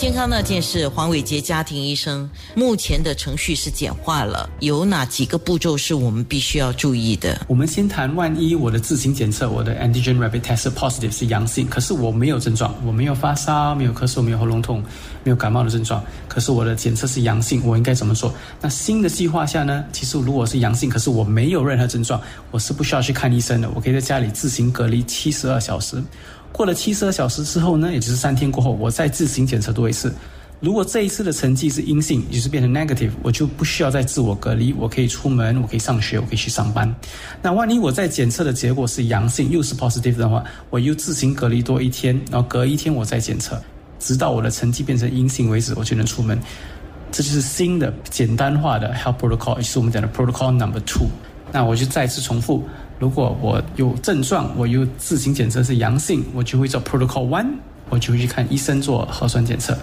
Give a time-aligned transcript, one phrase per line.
[0.00, 7.38] 健康那件事，黄伟杰家庭医生，目前的程序是简化了，有哪几个步骤是我们必须要注意的？
[7.46, 14.82] 我们先谈，万一我的自行检测，我的 antigen rapid test positive 是阳性，可是我没有症状，我没有发烧，没有咳嗽，没有喉咙痛，
[15.22, 18.32] 没有感冒的症状，可是我的检测是阳性，我应该怎么做？
[18.58, 19.84] 那新的计划下呢？
[19.92, 22.18] 其实如果是阳性，可是我没有任何症状，
[22.50, 26.02] 我是不需要去看医生的，我可以在家里自行隔离七十二小时。
[26.52, 30.12] 过了七十二小时之后呢，也就是三天过后，我再自行检测多一次。
[30.60, 36.94] 如果这一次的成绩是阴性，也就是变成 negative，我就不需要再自我隔离，我可以出门，我可以上学，我可以去上班。
[37.40, 43.58] 那万一我在检测的结果是阳性，又是 positive 的话，我又自行隔离多一天，然后隔一天我再检测，
[43.98, 46.38] 直到我的成绩变成阴性为止，我就能出门。
[47.10, 51.08] 这就是新的简单化的 health protocol，也是我们讲的 protocol number two。
[51.52, 52.64] 那我就再次重复。
[52.98, 57.52] 如果我有症状，我又自行检测是阳性，我就会做 Protocol One，
[57.88, 59.76] 我就会去看医生做核酸检测。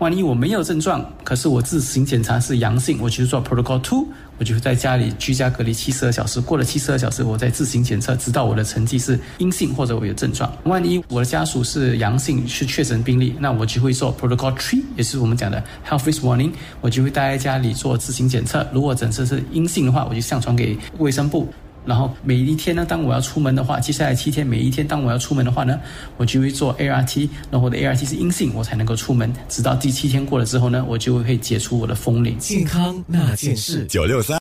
[0.00, 4.06] 万一我没有症状，可是我自行检查是阳性，我就做 Protocol Two，
[4.38, 6.40] 我就会在家里居家隔离七十二小时。
[6.40, 10.50] 过了七十二小时，我再自行检测，直到我的成绩是阴性或者我有症状。
[10.64, 18.66] 万一我的家属是阳性，是确诊病例，那我就会做 Protocol Three，也是我们讲的 Health Risk Warning，我就会待在家里做自行检测。
[18.72, 21.46] 如果诊测是阴性的话，我就上传给卫生部。
[21.86, 25.80] 然后每一天呢，当我要出门的话，接下来七天每一天当我要出门的话呢，
[26.16, 29.32] 我就会做 ART，然后我的 ART 是阴性，我才能够出门。
[29.48, 32.38] 直到第七天过了之后呢，我就会解除我的封领。
[32.38, 34.38] 健康那件事，九六三。